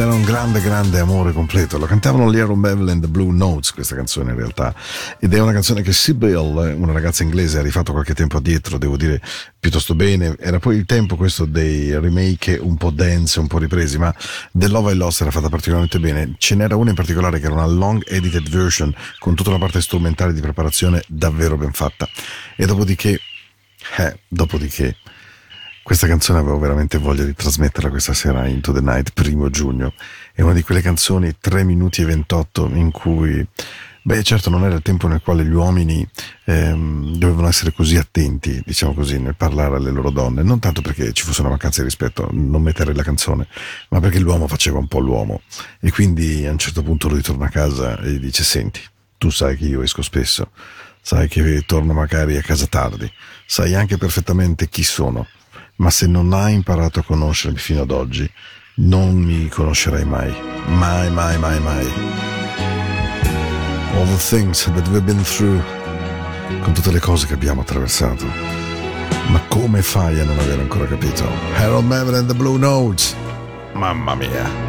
Era 0.00 0.14
un 0.14 0.22
grande, 0.22 0.60
grande 0.60 1.00
amore 1.00 1.32
completo. 1.32 1.76
Lo 1.76 1.86
cantavano 1.86 2.32
gli 2.32 2.38
Aaron 2.38 2.60
Bevel 2.60 2.88
and 2.88 3.00
the 3.00 3.08
Blue 3.08 3.32
Notes, 3.32 3.72
questa 3.72 3.96
canzone 3.96 4.30
in 4.30 4.36
realtà. 4.36 4.72
Ed 5.18 5.34
è 5.34 5.40
una 5.40 5.52
canzone 5.52 5.82
che 5.82 5.92
Sybil, 5.92 6.76
una 6.76 6.92
ragazza 6.92 7.24
inglese, 7.24 7.58
ha 7.58 7.62
rifatto 7.62 7.92
qualche 7.92 8.14
tempo 8.14 8.36
addietro, 8.36 8.78
devo 8.78 8.96
dire 8.96 9.20
piuttosto 9.58 9.94
bene. 9.96 10.36
Era 10.38 10.60
poi 10.60 10.76
il 10.76 10.84
tempo 10.84 11.16
questo 11.16 11.46
dei 11.46 11.98
remake 11.98 12.58
un 12.60 12.76
po' 12.76 12.90
dance, 12.90 13.40
un 13.40 13.48
po' 13.48 13.58
ripresi, 13.58 13.98
ma 13.98 14.14
The 14.52 14.68
Love 14.68 14.92
I 14.92 14.96
Lost 14.96 15.22
era 15.22 15.32
fatta 15.32 15.48
particolarmente 15.48 15.98
bene. 15.98 16.34
Ce 16.38 16.54
n'era 16.54 16.76
una 16.76 16.90
in 16.90 16.96
particolare 16.96 17.40
che 17.40 17.46
era 17.46 17.54
una 17.54 17.66
long 17.66 18.02
edited 18.06 18.48
version 18.48 18.94
con 19.18 19.34
tutta 19.34 19.50
la 19.50 19.58
parte 19.58 19.80
strumentale 19.80 20.32
di 20.32 20.40
preparazione 20.40 21.02
davvero 21.08 21.56
ben 21.56 21.72
fatta. 21.72 22.08
E 22.56 22.66
dopodiché, 22.66 23.18
eh, 23.96 24.18
dopodiché, 24.28 24.96
questa 25.88 26.06
canzone 26.06 26.38
avevo 26.38 26.58
veramente 26.58 26.98
voglia 26.98 27.24
di 27.24 27.32
trasmetterla 27.32 27.88
questa 27.88 28.12
sera 28.12 28.46
Into 28.46 28.74
the 28.74 28.82
Night, 28.82 29.12
primo 29.14 29.48
giugno. 29.48 29.94
È 30.34 30.42
una 30.42 30.52
di 30.52 30.62
quelle 30.62 30.82
canzoni 30.82 31.36
3 31.40 31.64
minuti 31.64 32.02
e 32.02 32.04
28 32.04 32.68
in 32.74 32.90
cui, 32.90 33.42
beh 34.02 34.22
certo 34.22 34.50
non 34.50 34.64
era 34.64 34.74
il 34.74 34.82
tempo 34.82 35.08
nel 35.08 35.22
quale 35.22 35.46
gli 35.46 35.52
uomini 35.54 36.06
ehm, 36.44 37.16
dovevano 37.16 37.48
essere 37.48 37.72
così 37.72 37.96
attenti, 37.96 38.62
diciamo 38.66 38.92
così, 38.92 39.18
nel 39.18 39.34
parlare 39.34 39.76
alle 39.76 39.90
loro 39.90 40.10
donne, 40.10 40.42
non 40.42 40.58
tanto 40.58 40.82
perché 40.82 41.14
ci 41.14 41.24
fosse 41.24 41.40
una 41.40 41.48
mancanza 41.48 41.80
di 41.80 41.86
rispetto, 41.86 42.28
non 42.32 42.60
mettere 42.60 42.92
la 42.92 43.02
canzone, 43.02 43.48
ma 43.88 43.98
perché 43.98 44.18
l'uomo 44.18 44.46
faceva 44.46 44.76
un 44.76 44.88
po' 44.88 44.98
l'uomo. 44.98 45.40
E 45.80 45.90
quindi 45.90 46.44
a 46.44 46.50
un 46.50 46.58
certo 46.58 46.82
punto 46.82 47.08
lui 47.08 47.22
torna 47.22 47.46
a 47.46 47.50
casa 47.50 47.98
e 48.00 48.10
gli 48.10 48.18
dice, 48.18 48.44
senti, 48.44 48.82
tu 49.16 49.30
sai 49.30 49.56
che 49.56 49.64
io 49.64 49.80
esco 49.80 50.02
spesso, 50.02 50.50
sai 51.00 51.28
che 51.28 51.62
torno 51.64 51.94
magari 51.94 52.36
a 52.36 52.42
casa 52.42 52.66
tardi, 52.66 53.10
sai 53.46 53.74
anche 53.74 53.96
perfettamente 53.96 54.68
chi 54.68 54.84
sono 54.84 55.26
ma 55.78 55.90
se 55.90 56.06
non 56.06 56.32
hai 56.32 56.54
imparato 56.54 57.00
a 57.00 57.04
conoscermi 57.04 57.58
fino 57.58 57.82
ad 57.82 57.90
oggi, 57.90 58.28
non 58.76 59.16
mi 59.16 59.48
conoscerai 59.48 60.04
mai. 60.04 60.34
Mai, 60.66 61.10
mai, 61.10 61.38
mai, 61.38 61.60
mai. 61.60 61.86
All 63.94 64.06
the 64.06 64.16
things 64.16 64.64
that 64.64 64.86
we've 64.88 65.04
been 65.04 65.22
through, 65.22 65.60
con 66.62 66.72
tutte 66.72 66.90
le 66.90 67.00
cose 67.00 67.26
che 67.26 67.34
abbiamo 67.34 67.60
attraversato. 67.60 68.24
Ma 69.28 69.40
come 69.48 69.82
fai 69.82 70.18
a 70.20 70.24
non 70.24 70.38
aver 70.38 70.58
ancora 70.58 70.86
capito? 70.86 71.24
Harold 71.54 71.86
Melvin 71.86 72.14
and 72.14 72.28
the 72.28 72.34
Blue 72.34 72.58
Notes. 72.58 73.14
Mamma 73.74 74.14
mia. 74.14 74.68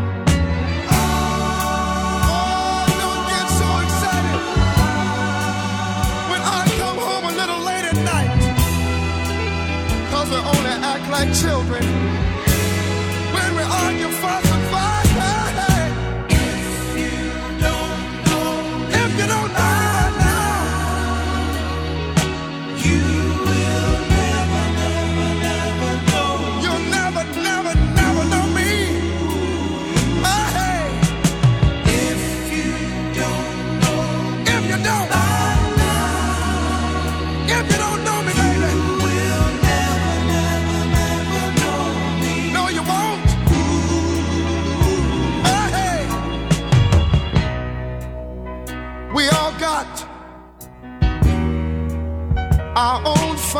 We 10.31 10.37
only 10.37 10.75
act 10.79 11.11
like 11.11 11.33
children 11.33 12.30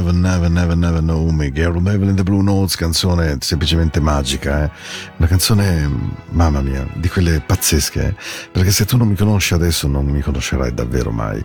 never, 0.00 0.12
never, 0.12 0.48
never, 0.48 0.76
never 0.76 1.00
know 1.00 1.28
me. 1.30 1.50
Gary 1.50 1.80
Level 1.80 2.08
in 2.08 2.16
the 2.16 2.22
Blue 2.22 2.42
Notes, 2.42 2.76
canzone 2.76 3.36
semplicemente 3.40 4.00
magica, 4.00 4.64
eh? 4.64 4.70
Una 5.16 5.28
canzone, 5.28 5.88
mamma 6.30 6.60
mia, 6.62 6.86
di 6.94 7.08
quelle 7.08 7.40
pazzesche, 7.40 8.08
eh? 8.08 8.14
Perché 8.50 8.70
se 8.70 8.84
tu 8.86 8.96
non 8.96 9.08
mi 9.08 9.16
conosci 9.16 9.54
adesso 9.54 9.86
non 9.86 10.06
mi 10.06 10.20
conoscerai 10.20 10.72
davvero 10.72 11.10
mai. 11.10 11.44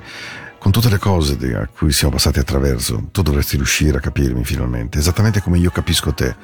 Con 0.57 0.71
tutte 0.71 0.89
le 0.89 0.97
cose 0.97 1.37
a 1.55 1.67
cui 1.67 1.91
siamo 1.91 2.13
passati 2.13 2.39
attraverso, 2.39 3.09
tu 3.11 3.21
dovresti 3.21 3.57
riuscire 3.57 3.97
a 3.97 4.01
capirmi 4.01 4.43
finalmente, 4.43 4.97
esattamente 4.97 5.41
come 5.41 5.57
io 5.57 5.69
capisco 5.69 6.13
te. 6.13 6.35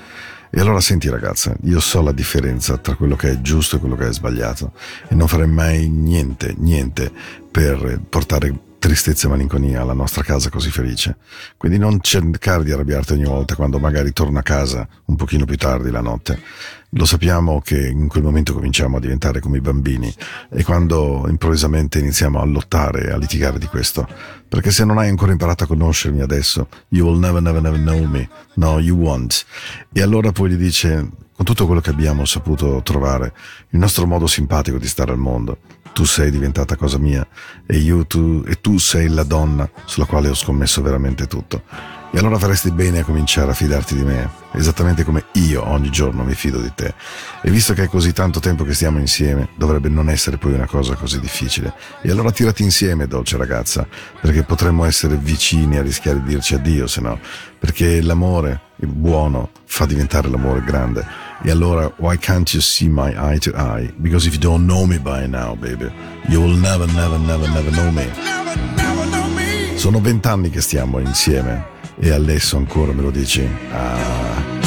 E 0.50 0.60
allora 0.60 0.82
senti 0.82 1.10
ragazza, 1.10 1.56
io 1.64 1.80
so 1.80 2.02
la 2.02 2.12
differenza 2.12 2.78
tra 2.78 2.96
quello 2.96 3.16
che 3.16 3.32
è 3.32 3.42
giusto 3.42 3.78
e 3.78 3.80
quello 3.80 3.96
che 3.96 4.10
è 4.10 4.14
sbagliato 4.14 4.74
e 5.08 5.16
non 5.16 5.30
farei 5.30 5.48
mai 5.48 5.88
niente, 5.88 6.54
niente 6.58 7.10
per 7.50 8.02
portare 8.10 8.70
tristezza 8.82 9.28
e 9.28 9.30
malinconia 9.30 9.82
alla 9.82 9.94
nostra 9.94 10.24
casa 10.24 10.50
così 10.50 10.72
felice. 10.72 11.18
Quindi 11.56 11.78
non 11.78 12.00
cercare 12.02 12.64
di 12.64 12.72
arrabbiarti 12.72 13.14
ogni 13.14 13.26
volta 13.26 13.54
quando 13.54 13.78
magari 13.78 14.12
torno 14.12 14.40
a 14.40 14.42
casa 14.42 14.88
un 15.06 15.16
pochino 15.16 15.46
più 15.46 15.56
tardi 15.56 15.92
la 15.92 16.02
notte. 16.02 16.42
Lo 16.90 17.06
sappiamo 17.06 17.62
che 17.62 17.90
in 17.90 18.08
quel 18.08 18.24
momento 18.24 18.56
cominciamo 18.56 18.98
a 18.98 19.00
diventare 19.00 19.40
come 19.40 19.58
i 19.58 19.62
bambini 19.62 20.12
e 20.50 20.64
quando 20.64 21.28
improvvisamente 21.30 22.00
iniziamo 22.00 22.42
a 22.42 22.46
lottare 22.46 23.06
e 23.06 23.12
a 23.12 23.18
litigare 23.18 23.60
di 23.60 23.68
questo. 23.68 24.08
Perché 24.48 24.72
se 24.72 24.84
non 24.84 24.98
hai 24.98 25.10
ancora 25.10 25.32
imparato 25.32 25.66
a 25.66 25.68
conoscermi 25.68 26.22
adesso, 26.22 26.68
you 26.88 27.08
will 27.08 27.20
never, 27.20 27.40
never, 27.40 27.62
never 27.62 27.80
know 27.80 28.04
me. 28.06 28.28
No, 28.56 28.80
you 28.80 28.98
won't. 28.98 29.46
E 29.94 30.02
allora 30.02 30.32
poi 30.32 30.50
gli 30.50 30.56
dice, 30.56 31.08
con 31.36 31.46
tutto 31.46 31.68
quello 31.68 31.82
che 31.82 31.92
abbiamo 31.92 32.26
saputo 32.26 32.82
trovare, 32.84 33.32
il 33.70 33.78
nostro 33.78 34.08
modo 34.08 34.26
simpatico 34.26 34.80
di 34.80 34.88
stare 34.88 35.12
al 35.12 35.20
mondo, 35.20 35.60
tu 35.94 36.06
sei 36.06 36.32
diventata 36.32 36.76
cosa 36.76 36.98
mia 36.98 37.26
e, 37.66 37.78
io, 37.78 38.06
tu, 38.06 38.44
e 38.48 38.60
tu 38.62 38.78
sei 38.78 39.08
la 39.08 39.24
donna 39.24 39.70
sulla 39.86 40.06
quale 40.06 40.30
ho 40.30 40.36
scommesso 40.36 40.82
veramente 40.82 41.28
tutto. 41.28 41.64
E 42.14 42.18
allora 42.18 42.38
faresti 42.38 42.72
bene 42.72 43.00
a 43.00 43.04
cominciare 43.06 43.52
a 43.52 43.54
fidarti 43.54 43.96
di 43.96 44.04
me, 44.04 44.30
esattamente 44.52 45.06
come 45.06 45.28
io 45.34 45.66
ogni 45.66 45.90
giorno 45.90 46.26
mi 46.26 46.34
fido 46.34 46.60
di 46.60 46.70
te. 46.76 46.94
E 47.42 47.50
visto 47.50 47.74
che 47.74 47.84
è 47.84 47.88
così 47.88 48.12
tanto 48.12 48.42
tempo 48.42 48.66
che 48.66 48.74
stiamo 48.74 49.00
insieme, 49.00 49.48
dovrebbe 49.56 49.88
non 49.88 50.10
essere 50.10 50.36
poi 50.36 50.52
una 50.52 50.66
cosa 50.66 50.96
così 50.96 51.22
difficile. 51.22 51.74
E 52.02 52.12
allora 52.12 52.32
tirati 52.32 52.64
insieme, 52.64 53.08
dolce 53.08 53.38
ragazza, 53.38 53.88
perché 54.20 54.44
potremmo 54.44 54.84
essere 54.84 55.16
vicini 55.16 55.78
a 55.78 55.82
rischiare 55.82 56.22
di 56.22 56.28
dirci 56.32 56.54
addio, 56.54 56.86
se 56.86 57.00
no. 57.00 57.18
Perché 57.58 58.02
l'amore, 58.02 58.60
il 58.78 58.90
buono, 58.90 59.52
fa 59.64 59.86
diventare 59.86 60.28
l'amore 60.28 60.64
grande. 60.66 61.31
E 61.44 61.50
allora, 61.50 61.92
why 61.98 62.18
can't 62.18 62.54
you 62.54 62.62
see 62.62 62.88
my 62.88 63.14
eye 63.18 63.40
to 63.40 63.52
eye? 63.56 63.92
Because 64.00 64.28
if 64.28 64.34
you 64.34 64.40
don't 64.40 64.66
know 64.68 64.86
me 64.86 65.00
by 65.00 65.26
now, 65.26 65.56
baby, 65.56 65.92
you 66.30 66.40
will 66.40 66.56
never, 66.56 66.86
never, 66.94 67.18
never, 67.18 67.48
never 67.50 67.72
know 67.72 67.92
me. 67.92 68.06
Sono 69.76 70.00
vent'anni 70.00 70.52
che 70.52 70.62
stiamo 70.62 71.00
insieme 71.00 71.66
e 72.00 72.12
adesso 72.12 72.58
ancora 72.58 72.94
me 72.94 73.02
lo 73.02 73.10
dici? 73.10 73.48
Ah, 73.74 74.61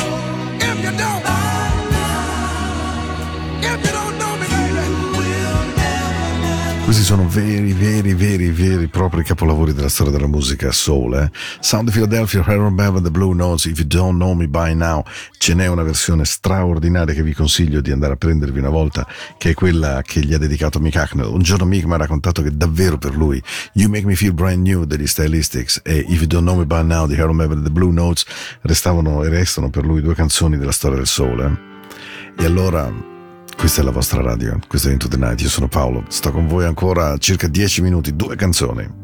questi 6.84 7.02
sono 7.02 7.26
veri, 7.26 7.72
veri, 7.72 8.12
veri, 8.12 8.50
veri 8.50 8.88
propri 8.88 9.24
capolavori 9.24 9.72
della 9.72 9.88
storia 9.88 10.12
della 10.12 10.26
musica 10.26 10.70
soul. 10.70 11.14
Eh? 11.14 11.30
Sound 11.60 11.88
of 11.88 11.94
Philadelphia, 11.94 12.42
Harold 12.44 12.74
Bevan, 12.74 13.02
The 13.02 13.10
Blue 13.10 13.34
Notes, 13.34 13.64
If 13.64 13.78
You 13.78 13.86
Don't 13.86 14.16
Know 14.16 14.34
Me 14.34 14.48
By 14.48 14.74
Now. 14.74 15.02
Ce 15.38 15.54
n'è 15.54 15.66
una 15.66 15.82
versione 15.82 16.26
straordinaria 16.26 17.14
che 17.14 17.22
vi 17.22 17.32
consiglio 17.32 17.80
di 17.80 17.90
andare 17.90 18.12
a 18.12 18.16
prendervi 18.16 18.58
una 18.58 18.68
volta, 18.68 19.06
che 19.38 19.50
è 19.50 19.54
quella 19.54 20.02
che 20.02 20.20
gli 20.20 20.34
ha 20.34 20.38
dedicato 20.38 20.78
Mick 20.78 20.96
Hacknell. 20.96 21.32
Un 21.32 21.40
giorno 21.40 21.64
Mick 21.64 21.86
mi 21.86 21.94
ha 21.94 21.96
raccontato 21.96 22.42
che 22.42 22.54
davvero 22.54 22.98
per 22.98 23.16
lui 23.16 23.42
You 23.72 23.88
Make 23.88 24.04
Me 24.04 24.14
Feel 24.14 24.34
Brand 24.34 24.66
New 24.66 24.84
degli 24.84 25.06
Stylistics 25.06 25.80
e 25.82 26.04
If 26.06 26.18
You 26.18 26.26
Don't 26.26 26.44
Know 26.44 26.58
Me 26.58 26.66
By 26.66 26.84
Now 26.84 27.06
di 27.06 27.14
Harold 27.14 27.36
Bevan, 27.36 27.62
The 27.62 27.70
Blue 27.70 27.92
Notes 27.92 28.26
restavano 28.60 29.24
e 29.24 29.30
restano 29.30 29.70
per 29.70 29.86
lui 29.86 30.02
due 30.02 30.14
canzoni 30.14 30.58
della 30.58 30.72
storia 30.72 30.98
del 30.98 31.06
soul. 31.06 31.40
Eh? 31.40 32.42
E 32.42 32.44
allora 32.44 33.12
questa 33.56 33.80
è 33.80 33.84
la 33.84 33.90
vostra 33.90 34.20
radio, 34.22 34.58
questo 34.66 34.88
è 34.88 34.92
Into 34.92 35.08
the 35.08 35.16
Night, 35.16 35.40
io 35.40 35.48
sono 35.48 35.68
Paolo, 35.68 36.04
sto 36.08 36.30
con 36.30 36.46
voi 36.46 36.64
ancora 36.64 37.16
circa 37.18 37.48
10 37.48 37.82
minuti, 37.82 38.14
due 38.14 38.36
canzoni. 38.36 39.03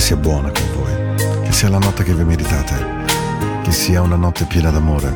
Sia 0.00 0.16
buona 0.16 0.50
con 0.50 0.82
voi, 0.82 1.44
che 1.44 1.52
sia 1.52 1.68
la 1.68 1.78
notte 1.78 2.04
che 2.04 2.14
vi 2.14 2.24
meritate, 2.24 3.04
che 3.62 3.72
sia 3.72 4.02
una 4.02 4.16
notte 4.16 4.44
piena 4.44 4.70
d'amore, 4.70 5.12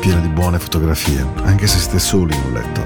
piena 0.00 0.20
di 0.20 0.28
buone 0.28 0.58
fotografie, 0.58 1.26
anche 1.44 1.66
se 1.66 1.78
siete 1.78 1.98
soli 1.98 2.34
in 2.34 2.42
un 2.46 2.52
letto. 2.52 2.82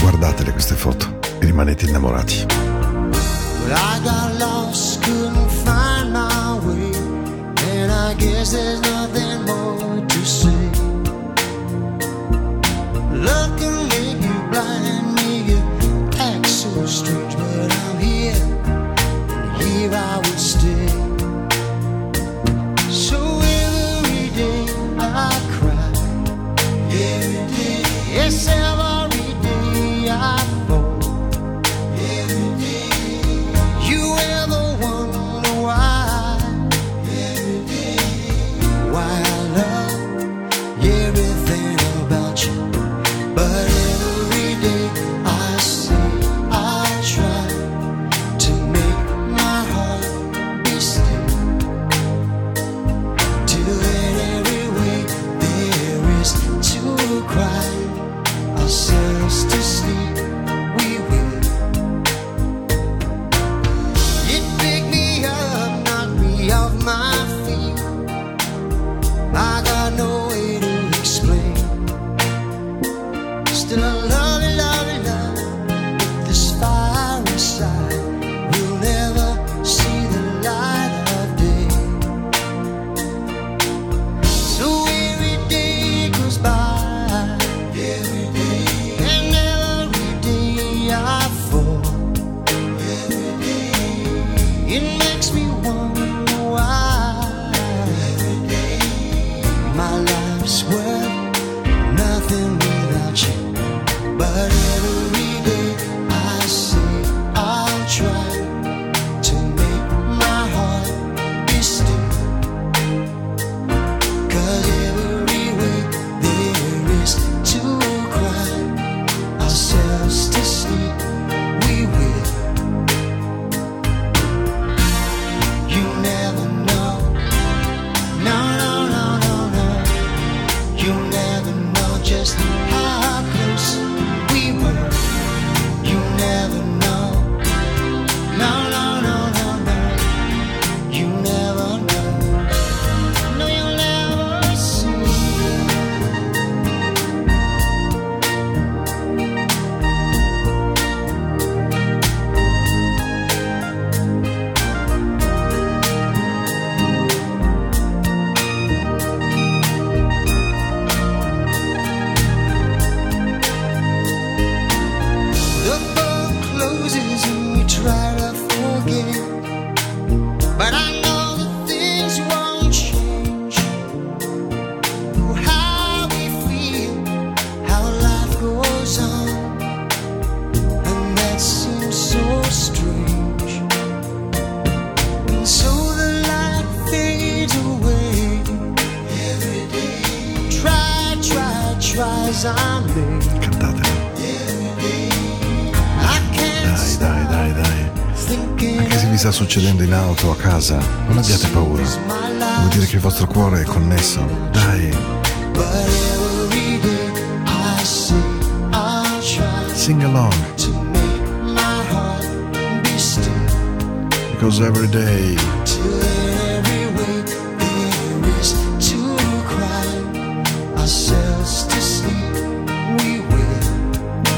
Guardatele 0.00 0.52
queste 0.52 0.74
foto 0.74 1.18
e 1.38 1.46
rimanete 1.46 1.86
innamorati. 1.86 2.46
But 2.46 3.72
I 3.72 4.00
got 4.02 4.38
lost, 4.38 5.00
couldn't 5.04 5.50
find 5.64 6.12
my 6.12 6.58
way. 6.66 6.92
And 7.70 7.90
I 7.90 8.14
guess 8.14 8.50
there's 8.52 8.80
nothing 8.80 9.44
more 9.44 10.04
to 10.04 10.24
say. 10.24 10.70
Love 13.12 13.61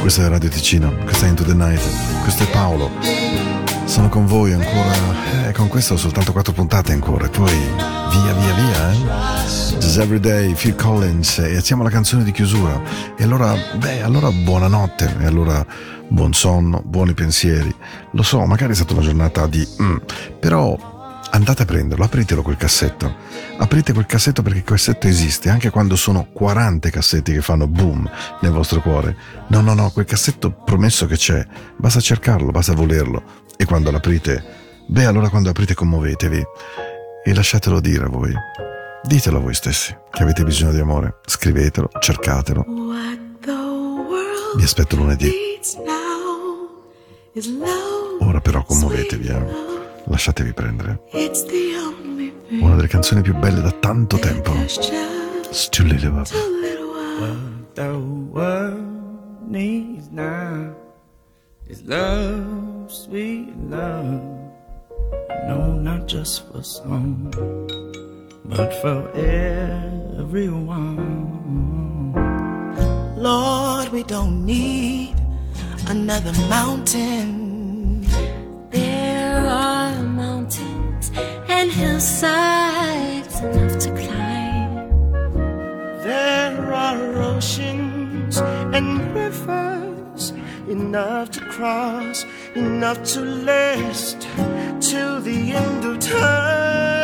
Questa 0.04 0.26
è 0.26 0.28
Radio 0.28 0.50
Ticino, 0.50 0.94
questa 1.04 1.24
è 1.24 1.30
Into 1.30 1.44
the 1.44 1.54
Night, 1.54 1.80
questo 2.20 2.42
è 2.42 2.50
Paolo. 2.50 2.90
Sono 3.86 4.10
con 4.10 4.26
voi 4.26 4.52
ancora, 4.52 5.48
eh, 5.48 5.52
con 5.52 5.68
questo 5.68 5.96
soltanto 5.96 6.30
quattro 6.30 6.52
puntate 6.52 6.92
ancora, 6.92 7.24
e 7.24 7.30
poi 7.30 7.50
via 7.50 8.34
via 8.34 8.52
via, 8.52 8.92
eh? 8.92 8.96
Just 9.78 9.98
Every 9.98 10.20
Day, 10.20 10.52
Phil 10.52 10.74
Collins, 10.74 11.38
e 11.38 11.58
siamo 11.62 11.80
alla 11.80 11.90
canzone 11.90 12.22
di 12.22 12.32
chiusura. 12.32 12.82
E 13.16 13.24
allora, 13.24 13.56
beh, 13.78 14.02
allora 14.02 14.30
buonanotte, 14.30 15.16
e 15.20 15.24
allora 15.24 15.64
buon 16.06 16.34
sonno, 16.34 16.82
buoni 16.84 17.14
pensieri. 17.14 17.74
Lo 18.10 18.22
so, 18.22 18.44
magari 18.44 18.72
è 18.72 18.74
stata 18.74 18.92
una 18.92 19.02
giornata 19.02 19.46
di... 19.46 19.66
mm, 19.80 19.96
però 20.38 20.93
andate 21.34 21.62
a 21.62 21.64
prenderlo, 21.64 22.04
apritelo 22.04 22.42
quel 22.42 22.56
cassetto. 22.56 23.16
Aprite 23.58 23.92
quel 23.92 24.06
cassetto 24.06 24.42
perché 24.42 24.58
il 24.58 24.64
cassetto 24.64 25.08
esiste, 25.08 25.50
anche 25.50 25.70
quando 25.70 25.96
sono 25.96 26.28
40 26.32 26.90
cassetti 26.90 27.32
che 27.32 27.42
fanno 27.42 27.66
boom 27.66 28.08
nel 28.40 28.52
vostro 28.52 28.80
cuore. 28.80 29.16
No, 29.48 29.60
no, 29.60 29.74
no, 29.74 29.90
quel 29.90 30.04
cassetto 30.04 30.52
promesso 30.52 31.06
che 31.06 31.16
c'è, 31.16 31.44
basta 31.76 32.00
cercarlo, 32.00 32.50
basta 32.50 32.72
volerlo. 32.72 33.42
E 33.56 33.64
quando 33.64 33.90
l'aprite, 33.90 34.42
beh, 34.86 35.04
allora 35.04 35.28
quando 35.28 35.50
aprite 35.50 35.74
commuovetevi 35.74 36.42
e 37.24 37.34
lasciatelo 37.34 37.80
dire 37.80 38.04
a 38.04 38.08
voi. 38.08 38.32
Ditelo 39.02 39.36
a 39.36 39.40
voi 39.40 39.54
stessi 39.54 39.94
che 40.10 40.22
avete 40.22 40.44
bisogno 40.44 40.72
di 40.72 40.80
amore. 40.80 41.18
Scrivetelo, 41.26 41.90
cercatelo. 41.98 42.64
Vi 44.56 44.62
aspetto 44.62 44.96
lunedì. 44.96 45.32
Ora 48.20 48.40
però 48.40 48.62
commuovetevi, 48.62 49.26
eh 49.26 49.73
lasciatevi 50.06 50.52
prendere. 50.52 51.00
Una 52.60 52.74
delle 52.76 52.88
canzoni 52.88 53.22
più 53.22 53.34
belle 53.34 53.60
da 53.60 53.70
tanto 53.72 54.18
tempo. 54.18 54.52
Still 55.50 55.86
Live 55.86 56.06
Up. 56.08 56.28
What 57.20 57.74
the 57.74 57.92
world 58.32 59.48
needs 59.48 60.08
now 60.10 60.74
is 61.68 61.82
love, 61.84 62.88
sweet 62.88 63.52
love. 63.68 64.20
No, 65.46 65.78
not 65.80 66.06
just 66.06 66.44
for 66.50 66.62
some, 66.62 67.30
but 68.44 68.72
for 68.80 69.10
everyone. 70.18 70.52
Lord, 73.16 73.90
we 73.92 74.02
don't 74.02 74.44
need 74.44 75.14
another 75.88 76.32
mountain. 76.48 77.43
are 79.46 80.02
mountains 80.02 81.10
and 81.48 81.70
hillsides 81.70 83.40
enough 83.40 83.78
to 83.78 83.90
climb. 84.02 84.90
There 86.02 86.74
are 86.74 87.16
oceans 87.22 88.38
and 88.38 89.14
rivers 89.14 90.32
enough 90.68 91.30
to 91.32 91.40
cross, 91.40 92.24
enough 92.54 93.02
to 93.12 93.20
last 93.20 94.28
till 94.80 95.20
the 95.20 95.52
end 95.52 95.84
of 95.84 96.00
time. 96.00 96.94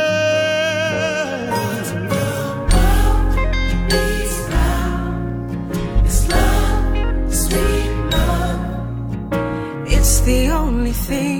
the 10.30 10.48
only 10.48 10.92
thing 10.92 11.39